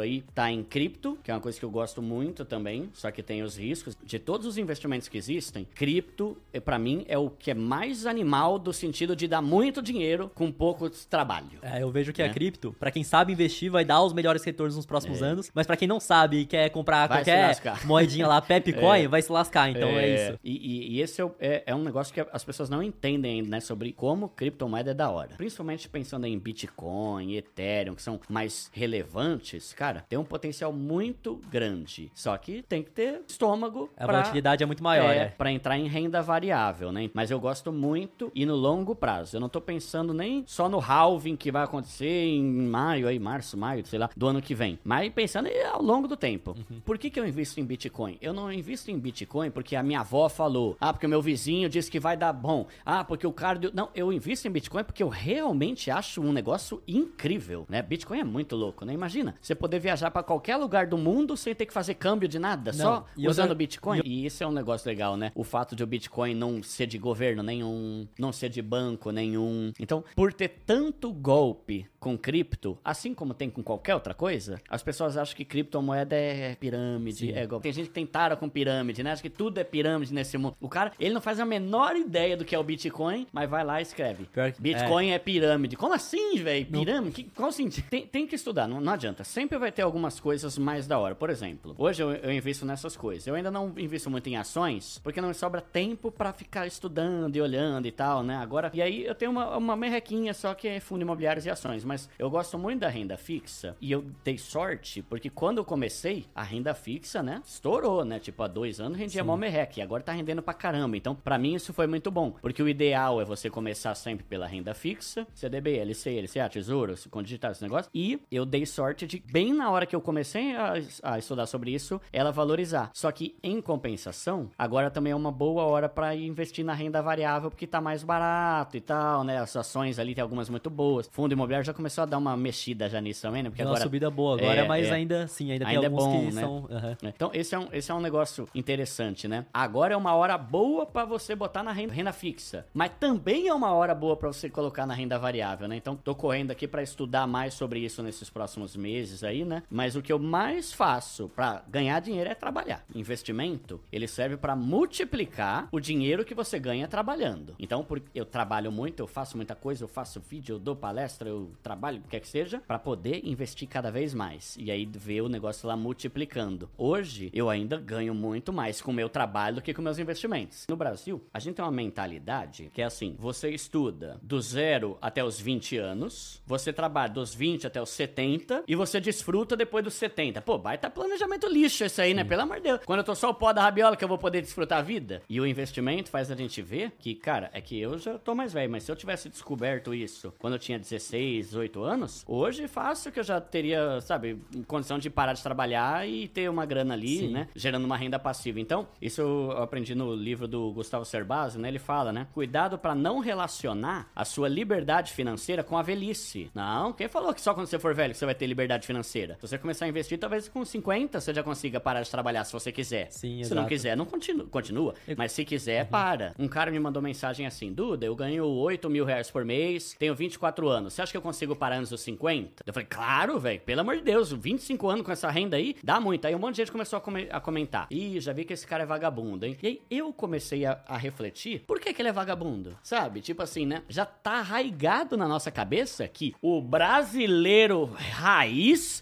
aí 0.00 0.22
tá 0.34 0.50
em 0.50 0.62
cripto, 0.62 1.18
que 1.22 1.30
é 1.30 1.34
uma 1.34 1.40
coisa 1.40 1.58
que 1.58 1.64
eu 1.64 1.70
gosto 1.70 2.00
muito 2.00 2.44
também, 2.44 2.88
só 2.92 3.10
que 3.10 3.22
tem 3.22 3.42
os 3.42 3.56
riscos. 3.56 3.96
De 4.04 4.18
todos 4.18 4.46
os 4.46 4.56
investimentos 4.58 5.08
que 5.08 5.18
existem, 5.18 5.66
cripto, 5.74 6.36
eh, 6.52 6.60
pra 6.60 6.78
mim, 6.78 7.04
é 7.08 7.18
o 7.18 7.28
que 7.30 7.50
é 7.50 7.54
mais 7.54 8.06
animal 8.06 8.58
do 8.58 8.72
sentido 8.72 9.16
de 9.16 9.26
dar 9.26 9.42
muito 9.42 9.82
dinheiro 9.82 10.30
com 10.34 10.50
pouco 10.52 10.88
trabalho. 10.90 11.58
É, 11.62 11.82
eu 11.82 11.90
vejo 11.90 12.12
que 12.12 12.22
É. 12.22 12.26
a 12.26 12.30
cripto, 12.30 12.72
pra 12.78 12.90
quem 12.90 13.02
sabe 13.04 13.32
investir, 13.32 13.70
vai 13.70 13.84
dar 13.84 14.02
os 14.02 14.12
melhores 14.12 14.42
retornos 14.44 14.76
nos 14.76 14.86
próximos 14.86 15.22
anos. 15.22 15.50
Mas 15.54 15.66
pra 15.66 15.76
quem 15.76 15.88
não 15.88 15.98
sabe 16.00 16.38
e 16.38 16.44
quer 16.46 16.70
comprar 16.70 17.04
É. 17.04 17.08
Vai 17.08 17.18
qualquer 17.18 17.56
moedinha 17.86 18.26
lá, 18.26 18.40
Pepcoin, 18.40 19.08
vai 19.08 19.22
se 19.22 19.32
lascar. 19.32 19.70
Então 19.70 19.88
é, 19.88 20.14
isso. 20.30 20.38
E, 20.44 20.52
e- 20.56 20.92
e 20.96 21.00
esse 21.00 21.20
é, 21.20 21.24
o- 21.24 21.34
é- 21.40 21.62
é 21.66 21.74
um 21.74 21.82
negócio 21.82 22.12
que 22.14 22.20
as 22.32 22.44
pessoas 22.44 22.68
não 22.70 22.82
entendem 22.82 23.36
ainda, 23.40 23.48
né? 23.48 23.60
Sobre 23.60 23.92
como 23.92 24.28
criptomoeda 24.28 24.90
é 24.90 24.94
da 24.94 25.10
hora. 25.10 25.34
Principalmente 25.36 25.88
pensando 25.88 26.26
em 26.26 26.38
Bitcoin, 26.38 27.34
Ethereum, 27.36 27.94
que 27.94 28.02
são 28.02 28.20
mais 28.28 28.70
relevantes, 28.72 29.31
cara, 29.76 30.04
tem 30.08 30.18
um 30.18 30.24
potencial 30.24 30.72
muito 30.72 31.40
grande. 31.50 32.10
Só 32.14 32.36
que 32.36 32.62
tem 32.62 32.82
que 32.82 32.90
ter 32.90 33.22
estômago 33.26 33.90
A 33.96 34.04
pra, 34.06 34.18
volatilidade 34.18 34.62
é 34.62 34.66
muito 34.66 34.82
maior, 34.82 35.10
é, 35.10 35.16
é. 35.18 35.24
pra 35.26 35.50
entrar 35.50 35.78
em 35.78 35.86
renda 35.86 36.22
variável, 36.22 36.92
né? 36.92 37.10
Mas 37.14 37.30
eu 37.30 37.38
gosto 37.38 37.72
muito 37.72 38.30
e 38.34 38.44
no 38.46 38.54
longo 38.54 38.94
prazo. 38.94 39.36
Eu 39.36 39.40
não 39.40 39.48
tô 39.48 39.60
pensando 39.60 40.12
nem 40.14 40.44
só 40.46 40.68
no 40.68 40.78
halving 40.78 41.36
que 41.36 41.50
vai 41.50 41.62
acontecer 41.64 42.06
em 42.06 42.42
maio, 42.44 43.06
aí, 43.08 43.18
março, 43.18 43.56
maio, 43.56 43.84
sei 43.86 43.98
lá, 43.98 44.10
do 44.16 44.26
ano 44.26 44.42
que 44.42 44.54
vem. 44.54 44.78
Mas 44.84 45.12
pensando 45.12 45.48
ao 45.72 45.82
longo 45.82 46.08
do 46.08 46.16
tempo. 46.16 46.56
Uhum. 46.56 46.80
Por 46.80 46.98
que, 46.98 47.10
que 47.10 47.18
eu 47.20 47.26
invisto 47.26 47.60
em 47.60 47.64
Bitcoin? 47.64 48.18
Eu 48.20 48.32
não 48.32 48.52
invisto 48.52 48.90
em 48.90 48.98
Bitcoin 48.98 49.50
porque 49.50 49.76
a 49.76 49.82
minha 49.82 50.00
avó 50.00 50.28
falou. 50.28 50.76
Ah, 50.80 50.92
porque 50.92 51.06
o 51.06 51.08
meu 51.08 51.22
vizinho 51.22 51.68
disse 51.68 51.90
que 51.90 52.00
vai 52.00 52.16
dar 52.16 52.32
bom. 52.32 52.66
Ah, 52.84 53.04
porque 53.04 53.26
o 53.26 53.32
cara. 53.32 53.58
deu- 53.58 53.70
Não, 53.74 53.88
eu 53.94 54.12
invisto 54.12 54.48
em 54.48 54.50
Bitcoin 54.50 54.84
porque 54.84 55.02
eu 55.02 55.08
realmente 55.08 55.90
acho 55.90 56.20
um 56.20 56.32
negócio 56.32 56.82
incrível, 56.86 57.66
né? 57.68 57.82
Bitcoin 57.82 58.20
é 58.20 58.24
muito 58.24 58.56
louco, 58.56 58.84
né? 58.84 58.92
Imagina, 58.92 59.21
você 59.40 59.54
poder 59.54 59.78
viajar 59.78 60.10
pra 60.10 60.22
qualquer 60.22 60.56
lugar 60.56 60.86
do 60.86 60.96
mundo 60.98 61.36
sem 61.36 61.54
ter 61.54 61.66
que 61.66 61.72
fazer 61.72 61.94
câmbio 61.94 62.28
de 62.28 62.38
nada, 62.38 62.72
só 62.72 63.06
e 63.16 63.28
usando 63.28 63.48
já- 63.48 63.54
Bitcoin. 63.54 64.00
E 64.04 64.26
isso 64.26 64.42
é 64.42 64.46
um 64.46 64.52
negócio 64.52 64.88
legal, 64.88 65.16
né? 65.16 65.30
O 65.34 65.44
fato 65.44 65.74
de 65.76 65.82
o 65.82 65.86
Bitcoin 65.86 66.34
não 66.34 66.62
ser 66.62 66.86
de 66.86 66.98
governo 66.98 67.42
nenhum, 67.42 68.06
não 68.18 68.32
ser 68.32 68.48
de 68.48 68.60
banco 68.62 69.10
nenhum. 69.10 69.72
Então, 69.78 70.04
por 70.16 70.32
ter 70.32 70.48
tanto 70.66 71.12
golpe 71.12 71.86
com 72.00 72.16
cripto, 72.18 72.76
assim 72.84 73.14
como 73.14 73.32
tem 73.34 73.48
com 73.48 73.62
qualquer 73.62 73.94
outra 73.94 74.14
coisa, 74.14 74.60
as 74.68 74.82
pessoas 74.82 75.16
acham 75.16 75.36
que 75.36 75.44
criptomoeda 75.44 76.16
é 76.16 76.54
pirâmide, 76.56 77.32
é 77.32 77.46
golpe. 77.46 77.62
Tem 77.64 77.72
gente 77.72 77.88
que 77.88 77.94
tem 77.94 78.06
tara 78.06 78.36
com 78.36 78.48
pirâmide, 78.48 79.02
né? 79.02 79.12
Acha 79.12 79.22
que 79.22 79.30
tudo 79.30 79.58
é 79.58 79.64
pirâmide 79.64 80.12
nesse 80.12 80.36
mundo. 80.38 80.56
O 80.60 80.68
cara, 80.68 80.92
ele 80.98 81.14
não 81.14 81.20
faz 81.20 81.38
a 81.38 81.44
menor 81.44 81.94
ideia 81.96 82.36
do 82.36 82.44
que 82.44 82.54
é 82.54 82.58
o 82.58 82.64
Bitcoin, 82.64 83.26
mas 83.32 83.48
vai 83.48 83.64
lá 83.64 83.78
e 83.80 83.82
escreve. 83.82 84.24
Pior 84.32 84.50
que- 84.52 84.60
Bitcoin 84.60 85.10
é. 85.10 85.18
pirâmide. 85.18 85.76
Como 85.76 85.94
assim, 85.94 86.36
velho? 86.38 86.66
Pirâmide? 86.66 87.12
Que, 87.14 87.24
qual 87.30 87.48
o 87.50 87.52
sentido? 87.52 87.84
Tem, 87.88 88.06
tem 88.06 88.26
que 88.26 88.34
estudar, 88.34 88.66
não, 88.66 88.80
não 88.80 88.92
adianta. 88.92 89.11
Sempre 89.24 89.58
vai 89.58 89.70
ter 89.70 89.82
algumas 89.82 90.18
coisas 90.18 90.56
mais 90.56 90.86
da 90.86 90.98
hora. 90.98 91.14
Por 91.14 91.30
exemplo, 91.30 91.74
hoje 91.76 92.02
eu, 92.02 92.12
eu 92.12 92.32
invisto 92.32 92.64
nessas 92.64 92.96
coisas. 92.96 93.26
Eu 93.26 93.34
ainda 93.34 93.50
não 93.50 93.72
invisto 93.76 94.08
muito 94.08 94.28
em 94.28 94.36
ações, 94.36 94.98
porque 95.02 95.20
não 95.20 95.28
me 95.28 95.34
sobra 95.34 95.60
tempo 95.60 96.10
pra 96.10 96.32
ficar 96.32 96.66
estudando 96.66 97.36
e 97.36 97.40
olhando 97.40 97.86
e 97.86 97.92
tal, 97.92 98.22
né? 98.22 98.36
Agora, 98.36 98.70
e 98.72 98.80
aí 98.80 99.04
eu 99.04 99.14
tenho 99.14 99.30
uma, 99.30 99.56
uma 99.56 99.76
merrequinha 99.76 100.32
só 100.32 100.54
que 100.54 100.68
é 100.68 100.80
fundo 100.80 101.02
imobiliários 101.02 101.46
e 101.46 101.50
ações, 101.50 101.84
mas 101.84 102.08
eu 102.18 102.30
gosto 102.30 102.58
muito 102.58 102.80
da 102.80 102.88
renda 102.88 103.16
fixa 103.16 103.76
e 103.80 103.92
eu 103.92 104.04
dei 104.24 104.38
sorte, 104.38 105.02
porque 105.02 105.28
quando 105.28 105.58
eu 105.58 105.64
comecei, 105.64 106.26
a 106.34 106.42
renda 106.42 106.74
fixa, 106.74 107.22
né, 107.22 107.42
estourou, 107.44 108.04
né? 108.04 108.18
Tipo, 108.18 108.42
há 108.42 108.48
dois 108.48 108.80
anos 108.80 108.98
rendia 108.98 109.24
mó 109.24 109.36
merreca 109.36 109.80
e 109.80 109.82
agora 109.82 110.02
tá 110.02 110.12
rendendo 110.12 110.42
pra 110.42 110.54
caramba. 110.54 110.96
Então, 110.96 111.14
pra 111.14 111.38
mim 111.38 111.54
isso 111.54 111.72
foi 111.72 111.86
muito 111.86 112.10
bom, 112.10 112.32
porque 112.40 112.62
o 112.62 112.68
ideal 112.68 113.20
é 113.20 113.24
você 113.24 113.50
começar 113.50 113.94
sempre 113.94 114.24
pela 114.24 114.46
renda 114.46 114.74
fixa, 114.74 115.26
CDB, 115.34 115.76
LC, 115.78 116.20
LCA, 116.20 116.48
Tesouro, 116.48 116.94
com 117.10 117.22
digitar 117.22 117.52
esse 117.52 117.62
negócio, 117.62 117.90
e 117.94 118.20
eu 118.30 118.44
dei 118.44 118.66
sorte 118.66 119.01
sorte 119.02 119.06
de, 119.06 119.22
bem 119.32 119.52
na 119.52 119.70
hora 119.70 119.86
que 119.86 119.94
eu 119.94 120.00
comecei 120.00 120.54
a, 120.56 120.74
a 121.02 121.18
estudar 121.18 121.46
sobre 121.46 121.72
isso, 121.72 122.00
ela 122.12 122.30
valorizar. 122.30 122.90
Só 122.92 123.10
que, 123.10 123.36
em 123.42 123.60
compensação, 123.60 124.50
agora 124.58 124.90
também 124.90 125.12
é 125.12 125.16
uma 125.16 125.32
boa 125.32 125.64
hora 125.64 125.88
para 125.88 126.14
investir 126.14 126.64
na 126.64 126.72
renda 126.74 127.02
variável, 127.02 127.50
porque 127.50 127.66
tá 127.66 127.80
mais 127.80 128.02
barato 128.02 128.76
e 128.76 128.80
tal, 128.80 129.24
né? 129.24 129.38
As 129.38 129.54
ações 129.56 129.98
ali 129.98 130.14
tem 130.14 130.22
algumas 130.22 130.48
muito 130.48 130.70
boas. 130.70 131.08
Fundo 131.10 131.32
imobiliário 131.32 131.64
já 131.66 131.74
começou 131.74 132.02
a 132.02 132.06
dar 132.06 132.18
uma 132.18 132.36
mexida 132.36 132.88
já 132.88 133.00
nisso 133.00 133.22
também, 133.22 133.42
né? 133.42 133.50
Porque 133.50 133.62
Deu 133.62 133.68
uma 133.68 133.72
agora 133.76 133.84
subida 133.84 134.10
boa 134.10 134.36
agora, 134.38 134.60
É, 134.62 134.68
mas 134.68 134.88
é. 134.88 134.92
ainda 134.92 135.26
sim, 135.26 135.50
ainda, 135.50 135.66
Ainda 135.66 135.86
é 135.86 135.88
tem 135.88 135.88
alguns 135.88 136.04
bom, 136.04 136.28
que 136.28 136.34
né? 136.34 136.40
são. 136.40 136.68
aham. 136.70 136.96
Então, 137.02 137.30
esse 137.34 137.54
é, 137.54 137.58
um, 137.58 137.68
esse 137.72 137.90
é 137.90 137.94
um 137.94 138.00
negócio 138.00 138.48
interessante, 138.54 139.26
né? 139.26 139.46
Agora 139.52 139.94
é 139.94 139.96
uma 139.96 140.14
hora 140.14 140.36
boa 140.38 140.86
pra 140.86 141.04
você 141.04 141.34
botar 141.34 141.62
na 141.62 141.72
renda, 141.72 141.92
renda 141.92 142.12
fixa, 142.12 142.66
mas 142.72 142.92
também 143.00 143.48
é 143.48 143.54
uma 143.54 143.72
hora 143.72 143.94
boa 143.94 144.16
pra 144.16 144.28
você 144.28 144.48
colocar 144.48 144.86
na 144.86 144.94
renda 144.94 145.18
variável, 145.18 145.66
né? 145.68 145.76
Então, 145.76 145.96
tô 145.96 146.14
correndo 146.14 146.50
aqui 146.50 146.66
pra 146.68 146.82
estudar 146.82 147.26
mais 147.26 147.54
sobre 147.54 147.80
isso 147.80 148.02
nesses 148.02 148.30
próximos 148.30 148.76
meses 148.76 148.91
aí, 149.24 149.44
né? 149.44 149.62
Mas 149.70 149.96
o 149.96 150.02
que 150.02 150.12
eu 150.12 150.18
mais 150.18 150.72
faço 150.72 151.28
pra 151.28 151.64
ganhar 151.68 152.00
dinheiro 152.00 152.30
é 152.30 152.34
trabalhar. 152.34 152.84
Investimento, 152.94 153.80
ele 153.90 154.06
serve 154.06 154.36
pra 154.36 154.54
multiplicar 154.54 155.68
o 155.72 155.80
dinheiro 155.80 156.24
que 156.24 156.34
você 156.34 156.58
ganha 156.58 156.86
trabalhando. 156.88 157.54
Então, 157.58 157.84
por, 157.84 158.02
eu 158.14 158.24
trabalho 158.24 158.70
muito, 158.70 159.00
eu 159.00 159.06
faço 159.06 159.36
muita 159.36 159.54
coisa, 159.54 159.84
eu 159.84 159.88
faço 159.88 160.20
vídeo, 160.20 160.54
eu 160.56 160.58
dou 160.58 160.76
palestra, 160.76 161.28
eu 161.28 161.52
trabalho, 161.62 161.98
o 161.98 162.02
que 162.02 162.08
quer 162.08 162.20
que 162.20 162.28
seja, 162.28 162.60
pra 162.66 162.78
poder 162.78 163.20
investir 163.24 163.68
cada 163.68 163.90
vez 163.90 164.14
mais. 164.14 164.56
E 164.58 164.70
aí 164.70 164.86
ver 164.86 165.22
o 165.22 165.28
negócio 165.28 165.68
lá 165.68 165.76
multiplicando. 165.76 166.70
Hoje, 166.76 167.30
eu 167.32 167.48
ainda 167.48 167.78
ganho 167.78 168.14
muito 168.14 168.52
mais 168.52 168.80
com 168.80 168.90
o 168.90 168.94
meu 168.94 169.08
trabalho 169.08 169.56
do 169.56 169.62
que 169.62 169.74
com 169.74 169.82
meus 169.82 169.98
investimentos. 169.98 170.66
No 170.68 170.76
Brasil, 170.76 171.22
a 171.32 171.38
gente 171.38 171.56
tem 171.56 171.64
uma 171.64 171.70
mentalidade 171.70 172.70
que 172.72 172.82
é 172.82 172.84
assim: 172.84 173.16
você 173.18 173.50
estuda 173.50 174.18
do 174.22 174.40
zero 174.40 174.98
até 175.00 175.24
os 175.24 175.40
20 175.40 175.76
anos, 175.78 176.42
você 176.46 176.72
trabalha 176.72 177.12
dos 177.12 177.34
20 177.34 177.66
até 177.66 177.80
os 177.80 177.90
70 177.90 178.64
e 178.66 178.74
você 178.86 179.00
desfruta 179.00 179.56
depois 179.56 179.84
dos 179.84 179.94
70. 179.94 180.40
Pô, 180.42 180.58
baita 180.58 180.90
planejamento 180.90 181.46
lixo 181.46 181.84
esse 181.84 182.00
aí, 182.00 182.14
né? 182.14 182.24
Pelo 182.24 182.42
amor 182.42 182.56
de 182.56 182.64
Deus. 182.64 182.80
Quando 182.84 182.98
eu 182.98 183.04
tô 183.04 183.14
só 183.14 183.30
o 183.30 183.34
pó 183.34 183.52
da 183.52 183.62
rabiola 183.62 183.96
que 183.96 184.04
eu 184.04 184.08
vou 184.08 184.18
poder 184.18 184.40
desfrutar 184.42 184.78
a 184.78 184.82
vida. 184.82 185.22
E 185.28 185.40
o 185.40 185.46
investimento 185.46 186.10
faz 186.10 186.30
a 186.30 186.34
gente 186.34 186.60
ver 186.60 186.92
que, 186.98 187.14
cara, 187.14 187.50
é 187.52 187.60
que 187.60 187.80
eu 187.80 187.98
já 187.98 188.18
tô 188.18 188.34
mais 188.34 188.52
velho, 188.52 188.70
mas 188.70 188.82
se 188.82 188.90
eu 188.90 188.96
tivesse 188.96 189.28
descoberto 189.28 189.94
isso 189.94 190.32
quando 190.38 190.54
eu 190.54 190.58
tinha 190.58 190.78
16, 190.78 191.46
18 191.46 191.82
anos, 191.82 192.24
hoje 192.26 192.66
fácil 192.66 193.12
que 193.12 193.20
eu 193.20 193.24
já 193.24 193.40
teria, 193.40 194.00
sabe, 194.00 194.42
condição 194.66 194.98
de 194.98 195.08
parar 195.10 195.32
de 195.32 195.42
trabalhar 195.42 196.08
e 196.08 196.28
ter 196.28 196.50
uma 196.50 196.66
grana 196.66 196.94
ali, 196.94 197.18
Sim. 197.18 197.32
né? 197.32 197.48
Gerando 197.54 197.84
uma 197.84 197.96
renda 197.96 198.18
passiva. 198.18 198.58
Então, 198.60 198.88
isso 199.00 199.20
eu 199.20 199.52
aprendi 199.52 199.94
no 199.94 200.14
livro 200.14 200.48
do 200.48 200.72
Gustavo 200.72 201.04
Cerbasi, 201.04 201.58
né? 201.58 201.68
Ele 201.68 201.78
fala, 201.78 202.12
né? 202.12 202.26
Cuidado 202.32 202.78
pra 202.78 202.94
não 202.94 203.18
relacionar 203.20 204.10
a 204.14 204.24
sua 204.24 204.48
liberdade 204.48 205.12
financeira 205.12 205.62
com 205.62 205.76
a 205.76 205.82
velhice. 205.82 206.50
Não, 206.54 206.92
quem 206.92 207.08
falou 207.08 207.32
que 207.34 207.40
só 207.40 207.54
quando 207.54 207.66
você 207.66 207.78
for 207.78 207.94
velho 207.94 208.12
que 208.12 208.18
você 208.18 208.26
vai 208.26 208.34
ter 208.34 208.46
liberdade 208.46 208.61
financeira? 208.86 209.36
Se 209.40 209.48
você 209.48 209.58
começar 209.58 209.84
a 209.84 209.88
investir, 209.88 210.18
talvez 210.18 210.48
com 210.48 210.64
50 210.64 211.20
você 211.20 211.34
já 211.34 211.42
consiga 211.42 211.80
parar 211.80 212.02
de 212.02 212.10
trabalhar 212.10 212.44
se 212.44 212.52
você 212.52 212.72
quiser. 212.72 213.10
Sim, 213.10 213.42
se 213.44 213.50
não 213.50 213.62
exato. 213.62 213.68
quiser, 213.68 213.96
não 213.96 214.04
continua. 214.04 214.46
continua. 214.46 214.94
Mas 215.16 215.32
se 215.32 215.44
quiser, 215.44 215.86
para. 215.88 216.34
Um 216.38 216.48
cara 216.48 216.70
me 216.70 216.78
mandou 216.78 217.02
mensagem 217.02 217.46
assim: 217.46 217.72
Duda, 217.72 218.06
eu 218.06 218.14
ganho 218.14 218.44
8 218.44 218.88
mil 218.90 219.04
reais 219.04 219.30
por 219.30 219.44
mês, 219.44 219.94
tenho 219.98 220.14
24 220.14 220.68
anos. 220.68 220.94
Você 220.94 221.02
acha 221.02 221.12
que 221.12 221.16
eu 221.18 221.22
consigo 221.22 221.54
parar 221.54 221.76
antes 221.76 221.90
dos 221.90 222.00
50? 222.00 222.62
Eu 222.66 222.72
falei, 222.72 222.86
claro, 222.88 223.38
velho, 223.38 223.60
pelo 223.60 223.80
amor 223.80 223.96
de 223.96 224.02
Deus, 224.02 224.32
25 224.32 224.88
anos 224.88 225.04
com 225.04 225.12
essa 225.12 225.30
renda 225.30 225.56
aí, 225.56 225.76
dá 225.82 226.00
muito. 226.00 226.26
Aí 226.26 226.34
um 226.34 226.38
monte 226.38 226.56
de 226.56 226.62
gente 226.62 226.72
começou 226.72 226.98
a, 226.98 227.36
a 227.36 227.40
comentar. 227.40 227.86
Ih, 227.90 228.20
já 228.20 228.32
vi 228.32 228.44
que 228.44 228.52
esse 228.52 228.66
cara 228.66 228.82
é 228.82 228.86
vagabundo, 228.86 229.46
hein? 229.46 229.56
E 229.62 229.66
aí 229.66 229.82
eu 229.90 230.12
comecei 230.12 230.64
a, 230.64 230.80
a 230.86 230.96
refletir, 230.96 231.64
por 231.66 231.80
que, 231.80 231.92
que 231.92 232.02
ele 232.02 232.08
é 232.08 232.12
vagabundo? 232.12 232.76
Sabe? 232.82 233.20
Tipo 233.20 233.42
assim, 233.42 233.66
né? 233.66 233.82
Já 233.88 234.04
tá 234.04 234.38
arraigado 234.38 235.16
na 235.16 235.26
nossa 235.28 235.50
cabeça 235.50 236.06
que 236.08 236.34
o 236.40 236.60
brasileiro 236.60 237.84
raiz, 237.84 238.51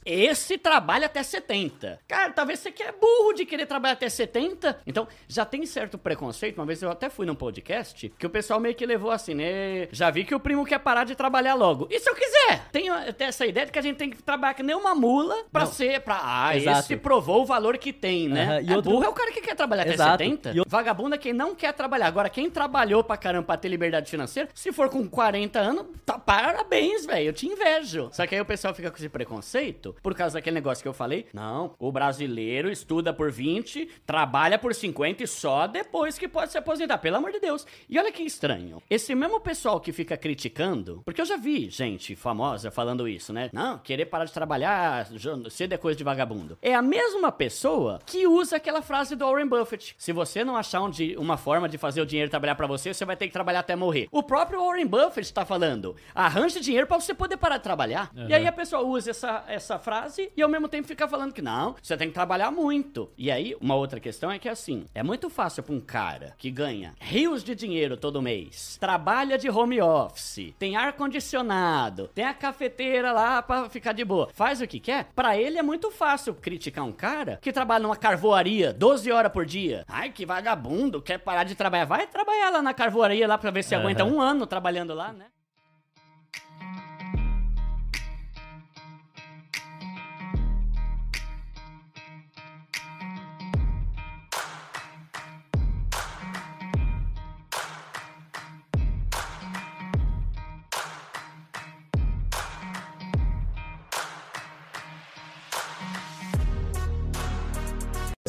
esse 0.04 0.58
trabalha 0.58 1.06
até 1.06 1.22
70. 1.22 1.98
Cara, 2.08 2.32
talvez 2.32 2.58
você 2.60 2.70
que 2.70 2.82
é 2.82 2.92
burro 2.92 3.32
de 3.32 3.44
querer 3.44 3.66
trabalhar 3.66 3.94
até 3.94 4.08
70. 4.08 4.80
Então, 4.86 5.06
já 5.28 5.44
tem 5.44 5.64
certo 5.66 5.98
preconceito. 5.98 6.58
Uma 6.58 6.66
vez 6.66 6.82
eu 6.82 6.90
até 6.90 7.08
fui 7.10 7.26
num 7.26 7.34
podcast 7.34 8.12
que 8.18 8.26
o 8.26 8.30
pessoal 8.30 8.60
meio 8.60 8.74
que 8.74 8.84
levou 8.86 9.10
assim, 9.10 9.34
né? 9.34 9.88
Já 9.92 10.10
vi 10.10 10.24
que 10.24 10.34
o 10.34 10.40
primo 10.40 10.64
quer 10.64 10.78
parar 10.78 11.04
de 11.04 11.14
trabalhar 11.14 11.54
logo. 11.54 11.86
E 11.90 11.98
se 11.98 12.08
eu 12.08 12.14
quiser? 12.14 12.68
Tenho 12.72 12.92
até 12.94 13.24
essa 13.24 13.46
ideia 13.46 13.66
de 13.66 13.72
que 13.72 13.78
a 13.78 13.82
gente 13.82 13.96
tem 13.96 14.10
que 14.10 14.22
trabalhar 14.22 14.54
que 14.54 14.62
nem 14.62 14.74
uma 14.76 14.94
mula 14.94 15.44
pra 15.52 15.64
Não. 15.64 15.72
ser. 15.72 16.00
Pra, 16.00 16.20
ah, 16.22 16.56
Exato. 16.56 16.78
esse 16.80 16.96
provou 16.96 17.42
o 17.42 17.46
valor 17.46 17.76
que 17.78 17.92
tem, 17.92 18.28
né? 18.28 18.44
Aham, 18.44 18.60
e 18.62 18.72
é 18.72 18.76
outro- 18.76 18.90
burro 18.92 19.04
é 19.04 19.08
o 19.08 19.12
cara 19.12 19.32
que 19.32 19.40
quer 19.40 19.54
trabalhar 19.54 19.86
Exato. 19.86 20.10
até 20.14 20.24
70. 20.24 20.52
E 20.54 20.60
o- 20.60 20.64
Vagabundo 20.66 21.14
é 21.14 21.18
quem 21.18 21.32
não 21.32 21.54
quer 21.54 21.72
trabalhar. 21.72 22.06
Agora, 22.06 22.28
quem 22.28 22.48
trabalhou 22.50 23.02
pra 23.04 23.16
caramba 23.16 23.46
pra 23.46 23.56
ter 23.56 23.68
liberdade 23.68 24.10
financeira, 24.10 24.48
se 24.54 24.72
for 24.72 24.88
com 24.88 25.06
40 25.08 25.58
anos, 25.58 25.86
tá, 26.06 26.18
parabéns, 26.18 27.04
velho. 27.06 27.28
Eu 27.28 27.32
te 27.32 27.46
invejo. 27.46 28.08
Só 28.12 28.26
que 28.26 28.34
aí 28.34 28.40
o 28.40 28.44
pessoal 28.44 28.74
fica 28.74 28.90
com 28.90 28.96
esse 28.96 29.08
preconceito 29.08 29.39
por 30.02 30.14
causa 30.14 30.34
daquele 30.34 30.54
negócio 30.54 30.82
que 30.82 30.88
eu 30.88 30.92
falei. 30.92 31.26
Não, 31.32 31.74
o 31.78 31.90
brasileiro 31.90 32.70
estuda 32.70 33.12
por 33.12 33.30
20, 33.30 33.88
trabalha 34.06 34.58
por 34.58 34.74
50 34.74 35.24
e 35.24 35.26
só 35.26 35.66
depois 35.66 36.18
que 36.18 36.28
pode 36.28 36.52
se 36.52 36.58
aposentar. 36.58 36.98
Pelo 36.98 37.16
amor 37.16 37.32
de 37.32 37.40
Deus. 37.40 37.66
E 37.88 37.98
olha 37.98 38.12
que 38.12 38.22
estranho. 38.22 38.82
Esse 38.88 39.14
mesmo 39.14 39.40
pessoal 39.40 39.80
que 39.80 39.92
fica 39.92 40.16
criticando, 40.16 41.02
porque 41.04 41.20
eu 41.20 41.26
já 41.26 41.36
vi 41.36 41.68
gente 41.70 42.14
famosa 42.14 42.70
falando 42.70 43.08
isso, 43.08 43.32
né? 43.32 43.50
Não, 43.52 43.78
querer 43.78 44.06
parar 44.06 44.24
de 44.24 44.32
trabalhar 44.32 45.08
cedo 45.50 45.72
é 45.72 45.76
coisa 45.76 45.96
de 45.96 46.04
vagabundo. 46.04 46.58
É 46.60 46.74
a 46.74 46.82
mesma 46.82 47.32
pessoa 47.32 48.00
que 48.04 48.26
usa 48.26 48.56
aquela 48.56 48.82
frase 48.82 49.16
do 49.16 49.24
Warren 49.24 49.46
Buffett. 49.46 49.94
Se 49.98 50.12
você 50.12 50.44
não 50.44 50.56
achar 50.56 50.82
um 50.82 50.90
uma 51.16 51.36
forma 51.36 51.68
de 51.68 51.78
fazer 51.78 52.00
o 52.00 52.06
dinheiro 52.06 52.30
trabalhar 52.30 52.54
pra 52.54 52.66
você, 52.66 52.92
você 52.92 53.04
vai 53.04 53.16
ter 53.16 53.26
que 53.26 53.32
trabalhar 53.32 53.60
até 53.60 53.74
morrer. 53.76 54.08
O 54.10 54.22
próprio 54.22 54.60
Warren 54.64 54.86
Buffett 54.86 55.32
tá 55.32 55.44
falando: 55.44 55.96
arranje 56.14 56.60
dinheiro 56.60 56.86
pra 56.86 57.00
você 57.00 57.14
poder 57.14 57.36
parar 57.36 57.58
de 57.58 57.62
trabalhar. 57.62 58.10
E 58.28 58.34
aí 58.34 58.46
a 58.46 58.52
pessoa 58.52 58.82
usa 58.82 59.10
essa, 59.10 59.29
essa 59.48 59.78
frase 59.78 60.30
e 60.36 60.42
ao 60.42 60.48
mesmo 60.48 60.68
tempo 60.68 60.86
fica 60.88 61.08
falando 61.08 61.32
que 61.32 61.42
não, 61.42 61.74
você 61.82 61.96
tem 61.96 62.08
que 62.08 62.14
trabalhar 62.14 62.50
muito. 62.50 63.10
E 63.16 63.30
aí, 63.30 63.56
uma 63.60 63.74
outra 63.74 64.00
questão 64.00 64.30
é 64.30 64.38
que 64.38 64.48
assim, 64.48 64.84
é 64.94 65.02
muito 65.02 65.28
fácil 65.30 65.62
pra 65.62 65.74
um 65.74 65.80
cara 65.80 66.34
que 66.38 66.50
ganha 66.50 66.92
rios 67.00 67.42
de 67.42 67.54
dinheiro 67.54 67.96
todo 67.96 68.22
mês, 68.22 68.76
trabalha 68.80 69.36
de 69.38 69.48
home 69.48 69.80
office, 69.80 70.54
tem 70.58 70.76
ar 70.76 70.92
condicionado, 70.94 72.08
tem 72.14 72.24
a 72.24 72.34
cafeteira 72.34 73.12
lá 73.12 73.42
pra 73.42 73.68
ficar 73.68 73.92
de 73.92 74.04
boa, 74.04 74.28
faz 74.32 74.60
o 74.60 74.66
que 74.66 74.80
quer. 74.80 75.06
Pra 75.14 75.36
ele 75.36 75.58
é 75.58 75.62
muito 75.62 75.90
fácil 75.90 76.34
criticar 76.34 76.84
um 76.84 76.92
cara 76.92 77.38
que 77.40 77.52
trabalha 77.52 77.82
numa 77.82 77.96
carvoaria 77.96 78.72
12 78.72 79.10
horas 79.10 79.32
por 79.32 79.46
dia. 79.46 79.84
Ai, 79.88 80.10
que 80.10 80.26
vagabundo, 80.26 81.00
quer 81.02 81.18
parar 81.18 81.44
de 81.44 81.54
trabalhar. 81.54 81.84
Vai 81.84 82.06
trabalhar 82.06 82.50
lá 82.50 82.62
na 82.62 82.74
carvoaria 82.74 83.26
lá 83.26 83.38
pra 83.38 83.50
ver 83.50 83.62
se 83.64 83.74
Aham. 83.74 83.84
aguenta 83.84 84.04
um 84.04 84.20
ano 84.20 84.46
trabalhando 84.46 84.94
lá, 84.94 85.12
né? 85.12 85.26